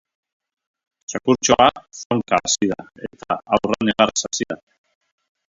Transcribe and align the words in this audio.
Txakurtxoa 1.09 1.67
zaunka 1.99 2.39
hasi 2.41 2.65
da 2.73 2.79
eta 3.11 3.39
haurra 3.51 3.79
negarrez 3.91 4.19
hasi 4.31 4.51
da. 4.55 4.61